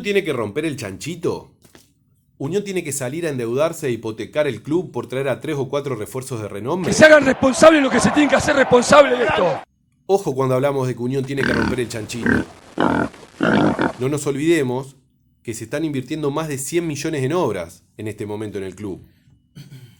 [0.00, 1.50] ¿Unión tiene que romper el chanchito?
[2.38, 5.68] ¿Unión tiene que salir a endeudarse e hipotecar el club por traer a tres o
[5.68, 6.90] cuatro refuerzos de renombre?
[6.90, 9.60] Que se hagan responsables lo que se tienen que hacer responsables de esto.
[10.06, 12.30] Ojo cuando hablamos de que Unión tiene que romper el chanchito.
[13.98, 14.96] No nos olvidemos
[15.42, 18.74] que se están invirtiendo más de 100 millones en obras en este momento en el
[18.74, 19.06] club.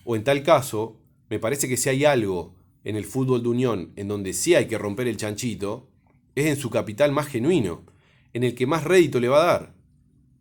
[0.05, 0.97] O en tal caso,
[1.29, 4.67] me parece que si hay algo en el fútbol de Unión en donde sí hay
[4.67, 5.91] que romper el chanchito,
[6.35, 7.85] es en su capital más genuino,
[8.33, 9.80] en el que más rédito le va a dar,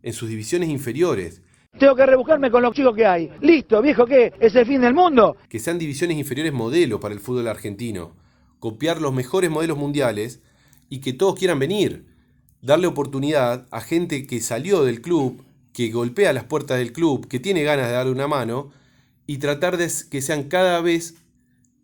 [0.02, 1.42] en sus divisiones inferiores,
[1.78, 3.30] Tengo que rebuscarme con los chicos que hay.
[3.40, 4.32] Listo, viejo, ¿qué?
[4.40, 5.36] ¿Es el fin del mundo?
[5.48, 8.16] que sean divisiones inferiores modelo para el fútbol argentino,
[8.58, 10.40] copiar los mejores modelos mundiales
[10.88, 12.06] y que todos quieran venir,
[12.60, 17.38] darle oportunidad a gente que salió del club, que golpea las puertas del club, que
[17.38, 18.72] tiene ganas de darle una mano
[19.26, 21.14] y tratar de que sean cada vez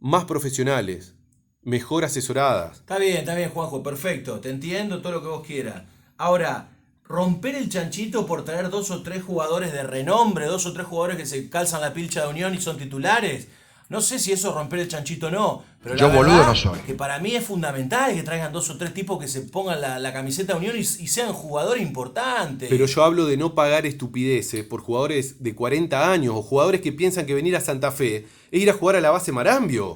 [0.00, 1.14] más profesionales,
[1.62, 2.78] mejor asesoradas.
[2.80, 4.40] Está bien, está bien, Juanjo, perfecto.
[4.40, 5.84] Te entiendo todo lo que vos quieras.
[6.16, 6.75] Ahora,
[7.08, 11.16] romper el chanchito por traer dos o tres jugadores de renombre, dos o tres jugadores
[11.16, 13.48] que se calzan la pilcha de Unión y son titulares.
[13.88, 15.62] No sé si eso es romper el chanchito o no.
[15.80, 16.80] Pero la Yo boludo verdad no soy.
[16.80, 20.00] Que para mí es fundamental que traigan dos o tres tipos que se pongan la,
[20.00, 22.68] la camiseta de Unión y, y sean jugadores importantes.
[22.68, 26.90] Pero yo hablo de no pagar estupideces por jugadores de 40 años o jugadores que
[26.92, 29.94] piensan que venir a Santa Fe es ir a jugar a la base Marambio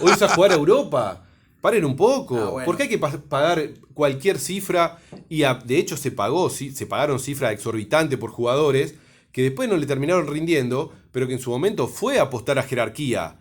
[0.00, 1.22] o irse a jugar a Europa.
[1.60, 2.36] Paren un poco.
[2.36, 2.66] Ah, bueno.
[2.66, 6.86] Porque hay que pa- pagar cualquier cifra y a- de hecho se pagó, sí, se
[6.86, 8.94] pagaron cifras exorbitantes por jugadores
[9.32, 12.62] que después no le terminaron rindiendo, pero que en su momento fue a apostar a
[12.62, 13.36] jerarquía.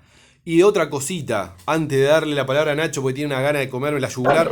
[0.46, 3.70] Y otra cosita, antes de darle la palabra a Nacho porque tiene una gana de
[3.70, 4.50] comerme la yugular,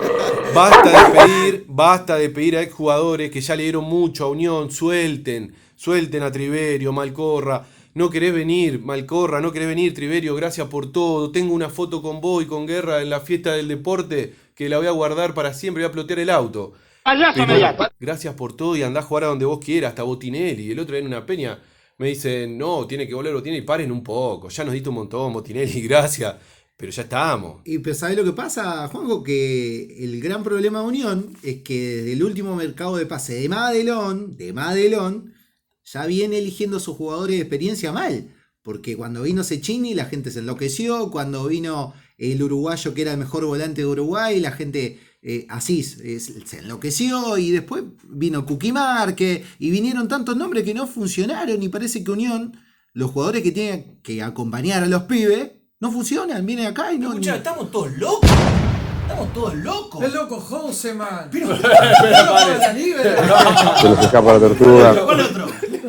[0.53, 4.71] basta de pedir, basta de pedir a exjugadores que ya le dieron mucho a Unión,
[4.71, 7.65] suelten, suelten a Triverio, Malcorra.
[7.95, 11.31] No querés venir, Malcorra, no querés venir, Triverio, gracias por todo.
[11.31, 14.77] Tengo una foto con vos y con Guerra en la fiesta del deporte que la
[14.77, 16.73] voy a guardar para siempre, voy a plotear el auto.
[17.05, 20.71] Pero gracias por todo y andá a jugar a donde vos quieras, hasta Botinelli.
[20.71, 21.57] El otro día en una peña
[21.97, 25.31] me dicen, no, tiene que volver Botinelli, paren un poco, ya nos diste un montón,
[25.31, 26.35] Botinelli, gracias,
[26.75, 27.61] pero ya estamos.
[27.63, 29.23] Y pero ¿sabés lo que pasa, Juanjo?
[29.23, 33.47] Que el gran problema de Unión es que desde el último mercado de pase de
[33.47, 35.34] Madelón, de Madelón,
[35.85, 38.31] ya viene eligiendo sus jugadores de experiencia mal.
[38.61, 43.17] Porque cuando vino Cecchini la gente se enloqueció, cuando vino el uruguayo que era el
[43.19, 49.43] mejor volante de Uruguay, la gente eh, así eh, se enloqueció y después vino Cuquimarque
[49.59, 52.57] y vinieron tantos nombres que no funcionaron y parece que Unión,
[52.93, 57.09] los jugadores que tienen que acompañar a los pibes, no funcionan, vienen acá y no...
[57.09, 58.29] Escuchá, ni- estamos todos locos.
[59.01, 60.03] Estamos todos locos.
[60.03, 61.29] Es loco Jose, man.
[61.31, 61.55] Pero.
[61.55, 61.61] Se
[63.89, 65.05] les escapa la tortuga.
[65.05, 65.45] ¿Cuál otro?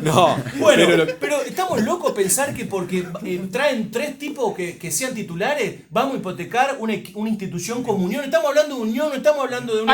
[0.07, 5.13] No, Bueno, pero estamos locos pensar que porque eh, traen tres tipos que, que sean
[5.13, 8.23] titulares, vamos a hipotecar una, una institución como Unión.
[8.23, 9.93] Estamos hablando de Unión, no estamos hablando de una.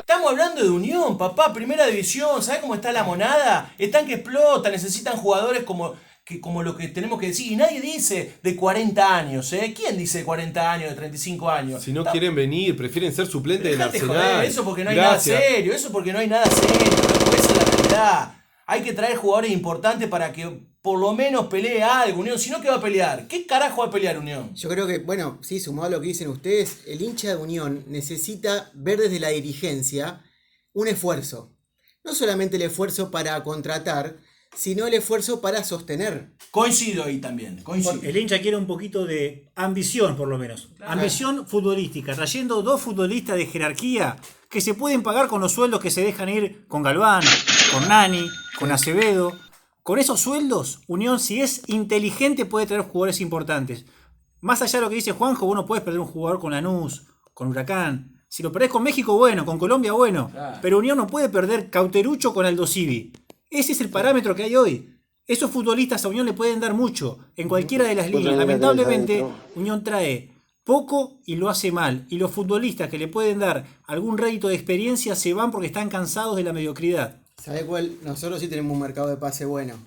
[0.00, 2.42] Estamos hablando de Unión, papá, primera división.
[2.42, 3.72] ¿Sabes cómo está la monada?
[3.78, 5.94] Están que explotan, necesitan jugadores como.
[6.24, 9.72] Que, como lo que tenemos que decir, y nadie dice de 40 años, ¿eh?
[9.74, 11.82] ¿Quién dice de 40 años, de 35 años?
[11.82, 14.08] si no Está- quieren venir, prefieren ser suplentes del Arsenal.
[14.08, 15.38] joder, eso porque no hay Gracias.
[15.38, 16.86] nada serio, eso porque no hay nada serio,
[17.34, 18.32] esa es la realidad.
[18.70, 20.46] Hay que traer jugadores importantes para que
[20.82, 22.38] por lo menos pelee algo, Unión.
[22.38, 23.26] Si no, ¿qué va a pelear?
[23.26, 24.54] ¿Qué carajo va a pelear Unión?
[24.54, 27.84] Yo creo que, bueno, sí, sumado a lo que dicen ustedes, el hincha de Unión
[27.88, 30.22] necesita ver desde la dirigencia
[30.74, 31.56] un esfuerzo.
[32.04, 34.18] No solamente el esfuerzo para contratar,
[34.54, 36.32] sino el esfuerzo para sostener.
[36.50, 38.02] Coincido ahí también, coincido.
[38.02, 40.68] El hincha quiere un poquito de ambición, por lo menos.
[40.80, 44.16] Ambición futbolística, trayendo dos futbolistas de jerarquía
[44.50, 47.22] que se pueden pagar con los sueldos que se dejan ir con Galván,
[47.72, 49.36] con Nani, con Acevedo.
[49.82, 53.86] Con esos sueldos, Unión, si es inteligente, puede traer jugadores importantes.
[54.40, 57.06] Más allá de lo que dice Juanjo, vos no puedes perder un jugador con Lanús,
[57.34, 58.22] con Huracán.
[58.28, 60.30] Si lo perdés con México, bueno, con Colombia, bueno.
[60.60, 63.12] Pero Unión no puede perder Cauterucho con Aldo Civi.
[63.50, 64.94] Ese es el parámetro que hay hoy.
[65.26, 68.36] Esos futbolistas a Unión le pueden dar mucho en cualquiera de las líneas.
[68.36, 69.24] Lamentablemente,
[69.54, 70.34] Unión trae
[70.64, 72.06] poco y lo hace mal.
[72.10, 75.88] Y los futbolistas que le pueden dar algún rédito de experiencia se van porque están
[75.88, 77.22] cansados de la mediocridad.
[77.42, 77.98] ¿Sabe cuál?
[78.02, 79.78] Nosotros sí tenemos un mercado de pase bueno.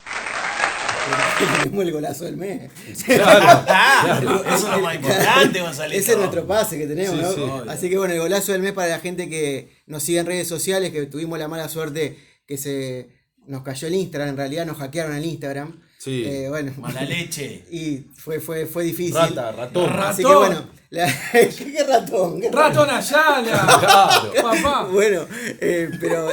[1.62, 2.70] Tenemos el golazo del mes.
[3.18, 5.98] Ah, Eso es lo más importante, González.
[5.98, 7.62] Ese es nuestro pase que tenemos, Sí, ¿no?
[7.62, 7.68] sí.
[7.68, 10.48] Así que bueno, el golazo del mes para la gente que nos sigue en redes
[10.48, 13.10] sociales, que tuvimos la mala suerte que se
[13.46, 15.80] nos cayó el Instagram, en realidad nos hackearon el Instagram.
[16.06, 16.22] Sí.
[16.24, 16.72] Eh, bueno.
[16.78, 17.64] Mala leche.
[17.70, 19.14] Y fue, fue, fue difícil.
[19.14, 19.90] Rata, ratón.
[19.98, 20.46] Así que Ratón.
[20.46, 20.66] bueno.
[20.90, 22.40] la- ¿Qué ratón?
[22.40, 23.78] ¿Qué Ratón Ayala.
[23.80, 24.32] Claro.
[24.62, 24.84] Papá.
[24.84, 25.26] Bueno,
[25.60, 26.30] eh, pero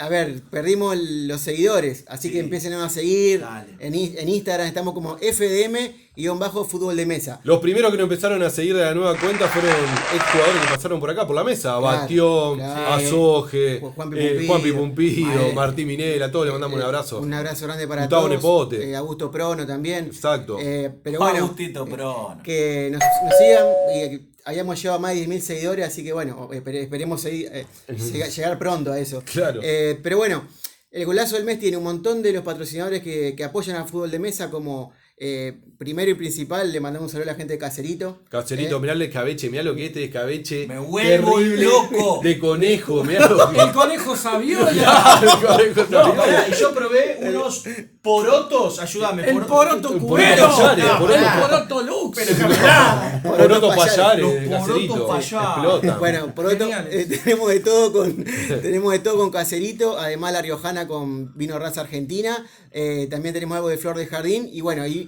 [0.00, 3.44] A ver, perdimos el- los seguidores, así que empiecen a seguir.
[3.80, 7.40] En, Instagram estamos como FDM y bajo fútbol de mesa.
[7.42, 9.72] Los primeros que nos empezaron a seguir de la nueva cuenta fueron
[10.14, 11.78] exjugadores que pasaron por acá, por la mesa.
[11.80, 12.94] Batión, claro.
[12.94, 15.52] Azoje, Ju- Juanpi eh.
[15.52, 17.18] Martín Minela, todos le mandamos un abrazo.
[17.18, 18.36] Un abrazo grande para Gustavo todos.
[18.36, 18.90] Nepote.
[18.90, 20.06] Eh, Augusto Prono también.
[20.06, 20.58] Exacto.
[20.60, 22.38] Eh, pero bueno, Agustito Prono.
[22.44, 23.66] que nos, nos sigan.
[23.92, 27.66] eh, habíamos llegado a más de 10.000 seguidores, así que bueno, espere- esperemos seguir, eh,
[28.12, 29.22] llega- llegar pronto a eso.
[29.30, 29.60] Claro.
[29.62, 30.46] Eh, pero bueno,
[30.90, 34.10] el golazo del mes tiene un montón de los patrocinadores que, que apoyan al fútbol
[34.10, 37.58] de mesa, como eh, primero y principal, le mandamos un saludo a la gente de
[37.58, 38.20] Cacerito.
[38.28, 40.66] Cacerito, Eh, mirá el escabeche, mirá lo que es este escabeche.
[40.66, 42.20] Me vuelvo loco.
[42.22, 44.70] De conejo, mirá lo que El conejo sabiola.
[45.22, 46.14] El conejo No, sabiola.
[46.16, 47.64] pará, y yo probé unos
[48.02, 49.22] porotos, ayúdame.
[49.28, 50.48] El poroto Poroto cubero.
[50.48, 52.18] Poroto- poroto lux.
[53.22, 54.40] Poroto Payares.
[54.42, 55.14] de Cacerito.
[55.16, 55.98] Explotan.
[55.98, 56.94] Bueno, por otro, Geniales.
[57.10, 58.24] eh, tenemos de todo con
[58.62, 63.56] tenemos de todo con Caserito, además la Riojana con vino raza argentina, eh, también tenemos
[63.56, 65.07] algo de flor de jardín y bueno, y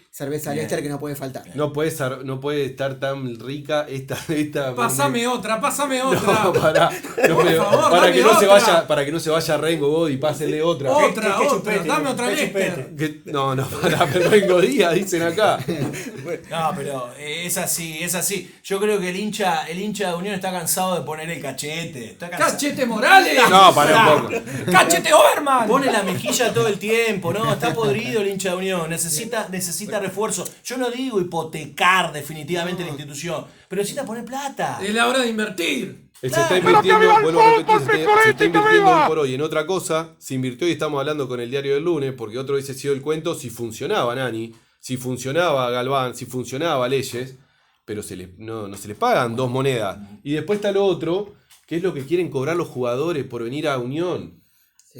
[0.13, 1.43] cerveza Lester que no puede faltar.
[1.55, 4.17] No puede, ser- no puede estar tan rica esta.
[4.27, 6.51] esta Pásame otra, pásame No, otra.
[6.61, 6.89] pará.
[7.29, 9.57] No, Por pero favor, para dame que no se vaya, para que no se vaya
[9.57, 10.91] Rengo Body, pásenle otra.
[10.91, 11.49] Otra, qué otra.
[11.49, 12.35] chupete, Dame otra.
[12.35, 15.57] Que- no, no, para Rengo Díaz, dicen acá.
[16.49, 18.53] No, pero es así, es así.
[18.63, 22.05] Yo creo que el hincha, el hincha de Unión está cansado de poner el cachete.
[22.11, 22.29] Está.
[22.29, 23.39] Cachete Morales.
[23.49, 24.33] No, pará un poco.
[24.71, 25.67] Cachete Overman.
[25.67, 27.53] Pone la mejilla todo el tiempo, ¿no?
[27.53, 28.89] Está podrido el hincha de Unión.
[28.89, 30.43] Necesita, necesita refuerzo.
[30.63, 34.79] Yo no digo hipotecar definitivamente la institución, pero necesita poner plata.
[34.83, 36.11] Es la hora de invertir.
[36.19, 39.41] Se está invirtiendo, vuelvo a repetir, se está, se está invirtiendo hoy por hoy en
[39.41, 40.15] otra cosa.
[40.19, 43.01] Se invirtió y estamos hablando con el diario del lunes, porque otro hubiese sido el
[43.01, 47.37] cuento si funcionaba Nani, si funcionaba Galván, si funcionaba Leyes,
[47.85, 49.97] pero se le, no, no se les pagan dos monedas.
[50.23, 51.33] Y después está lo otro,
[51.65, 54.41] que es lo que quieren cobrar los jugadores por venir a Unión.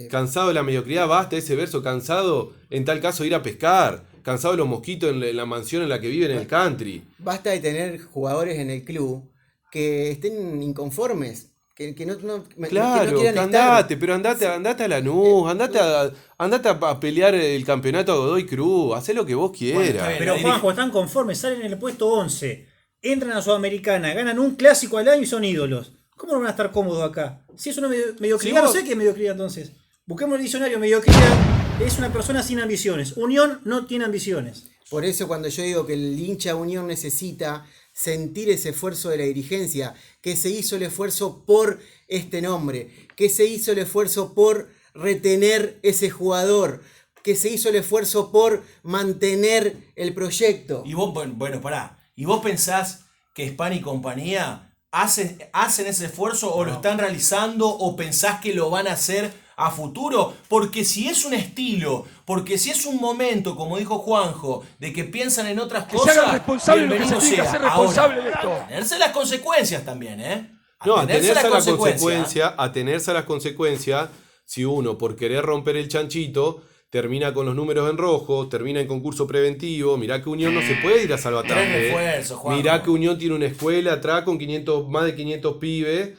[0.10, 4.06] Cansado de la mediocridad, basta ese verso, cansado en tal caso de ir a pescar,
[4.24, 7.04] cansado de los mosquitos en la, mansión en la que viven en el country.
[7.20, 9.30] Basta de tener jugadores en el club
[9.72, 13.44] que estén inconformes, que, que no, no- que no Claro, quieran que estar.
[13.44, 18.16] andate, pero andate, andate a Lanús, andate a, andate a, a pelear el campeonato a
[18.18, 20.08] Godoy Cruz, hacé lo que vos quieras.
[20.08, 20.16] bien.
[20.20, 22.68] Pero Juanjo, están conformes, salen en el puesto 11,
[23.02, 25.94] entran a Sudamericana, ganan un clásico al año y son ídolos.
[26.18, 27.46] ¿Cómo no van a estar cómodos acá?
[27.56, 29.72] Si es una medio- mediocridad, Si no sé qué es mediocridad entonces.
[30.06, 31.51] Busquemos el diccionario, mediocridad
[31.86, 33.14] es una persona sin ambiciones.
[33.18, 34.66] Unión no tiene ambiciones.
[34.90, 39.24] Por eso cuando yo digo que el hincha Unión necesita sentir ese esfuerzo de la
[39.24, 44.70] dirigencia, que se hizo el esfuerzo por este nombre, que se hizo el esfuerzo por
[44.94, 46.84] retener ese jugador,
[47.24, 50.84] que se hizo el esfuerzo por mantener el proyecto.
[50.86, 51.98] Y vos, bueno, pará.
[52.16, 57.68] ¿Y vos pensás que Spani y compañía hacen, hacen ese esfuerzo o lo están realizando
[57.68, 60.34] o pensás que lo van a hacer a futuro?
[60.48, 65.04] Porque si es un estilo, porque si es un momento, como dijo Juanjo, de que
[65.04, 67.50] piensan en otras cosas, hagan responsables de lo que bienvenido se tiene que sea.
[67.50, 68.54] hacer responsable Ahora, de esto.
[68.54, 70.52] a tenerse las consecuencias también, ¿eh?
[70.86, 72.56] No, a tenerse a la consecuencias.
[72.58, 74.10] consecuencia, a las consecuencias,
[74.46, 78.88] si uno por querer romper el chanchito termina con los números en rojo, termina en
[78.88, 81.90] concurso preventivo, mirá que Unión no se puede ir a Tres salvatruque.
[81.90, 82.24] ¿eh?
[82.50, 86.18] Mirá que Unión tiene una escuela atrás con 500, más de 500 pibes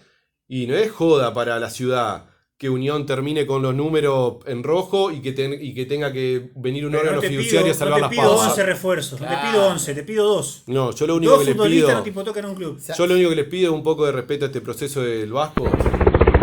[0.48, 2.31] y no es joda para la ciudad
[2.62, 6.52] que Unión termine con los números en rojo y que, ten- y que tenga que
[6.54, 8.48] venir un Pero órgano no te pido, fiduciario a salvar no las te pido papas.
[8.50, 10.62] 11 refuerzos, no te pido 11, te pido 2.
[10.68, 11.96] No, yo lo único Dos que les futbolistas pido...
[11.98, 12.80] no te hipotecan un club.
[12.96, 15.32] Yo lo único que les pido es un poco de respeto a este proceso del
[15.32, 15.68] Vasco,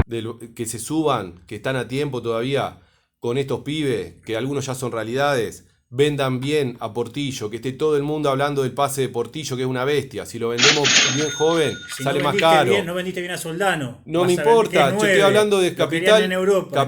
[0.08, 2.80] del- que se suban, que están a tiempo todavía
[3.20, 7.98] con estos pibes, que algunos ya son realidades, vendan bien a Portillo, que esté todo
[7.98, 10.26] el mundo hablando del pase de Portillo, que es una bestia.
[10.26, 12.72] Si lo vendemos bien joven, Si sale no más caro.
[12.72, 14.02] bien, no vendiste bien a Soldano.
[14.06, 16.88] No me importa, yo estoy hablando de capital, Europa,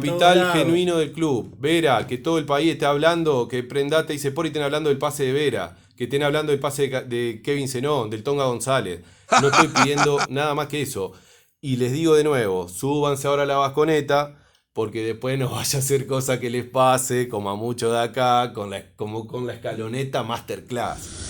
[0.53, 1.55] genuino del club.
[1.57, 5.23] Vera, que todo el país esté hablando, que Prendate y Sepor estén hablando del pase
[5.23, 9.01] de Vera, que estén hablando del pase de Kevin Zenón, del Tonga González.
[9.41, 11.13] No estoy pidiendo nada más que eso.
[11.59, 14.40] Y les digo de nuevo, súbanse ahora a la vasconeta,
[14.73, 18.53] porque después no vaya a ser cosa que les pase, como a muchos de acá,
[18.95, 21.29] como con la escaloneta Masterclass.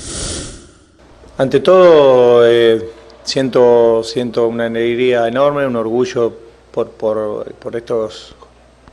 [1.37, 2.89] Ante todo, eh,
[3.23, 6.33] siento, siento una alegría enorme, un orgullo
[6.71, 8.35] por, por, por estos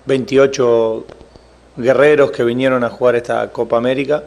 [0.06, 1.04] 28
[1.76, 4.24] guerreros que vinieron a jugar esta Copa América,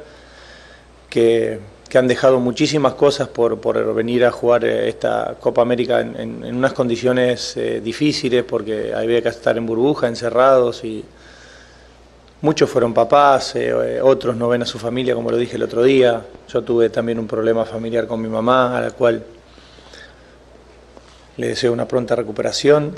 [1.10, 1.60] que,
[1.92, 6.42] que han dejado muchísimas cosas por, por venir a jugar eh, esta Copa América en,
[6.56, 11.04] unas condiciones eh, difíciles, porque había que estar en burbuja, encerrados y,
[12.44, 15.84] Muchos fueron papás, eh, otros no ven a su familia, como lo dije el otro
[15.84, 16.26] día.
[16.48, 19.24] Yo tuve también un problema familiar con mi mamá, a la cual
[21.38, 22.96] le deseo una pronta recuperación.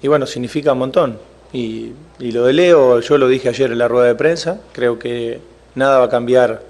[0.00, 1.18] Y bueno, significa un montón.
[1.52, 5.40] Y lo de Leo, yo lo dije ayer en la rueda de prensa, creo que
[5.74, 6.69] nada va a cambiar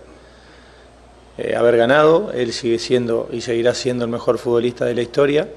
[1.41, 5.49] eh, haber ganado, él sigue siendo y seguirá siendo el mejor futbolista de la historia.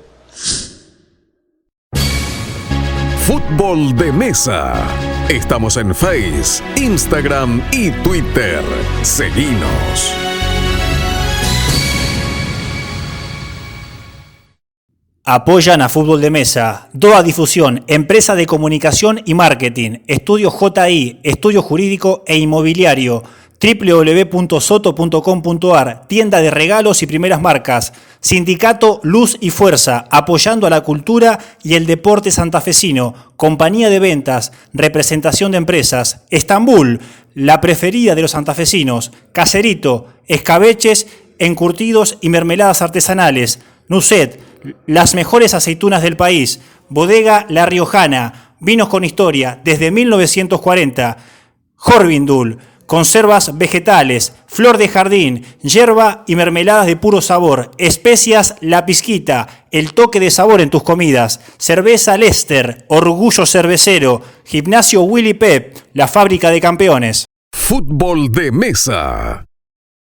[3.25, 4.73] Fútbol de Mesa.
[5.29, 8.61] Estamos en Face, Instagram y Twitter.
[9.01, 10.13] Seguinos.
[15.25, 21.61] Apoyan a Fútbol de Mesa, Doa Difusión, Empresa de Comunicación y Marketing, Estudio JI, Estudio
[21.61, 23.23] Jurídico e Inmobiliario,
[23.63, 31.39] www.soto.com.ar, Tienda de Regalos y Primeras Marcas, Sindicato Luz y Fuerza, apoyando a la cultura
[31.63, 36.99] y el deporte santafesino, Compañía de Ventas, Representación de Empresas, Estambul,
[37.35, 41.07] la preferida de los santafesinos, Caserito, Escabeches,
[41.39, 44.41] Encurtidos y Mermeladas Artesanales, Nuset,
[44.87, 51.15] las mejores aceitunas del país, Bodega La Riojana, vinos con historia desde 1940,
[51.75, 52.59] Jorvindul,
[52.93, 59.95] conservas vegetales, flor de jardín, hierba y mermeladas de puro sabor, especias La Pizquita, el
[59.95, 66.51] toque de sabor en tus comidas, cerveza Lester, orgullo cervecero, gimnasio Willy Pep, la fábrica
[66.51, 67.25] de campeones.
[67.51, 69.43] Fútbol de Mesa.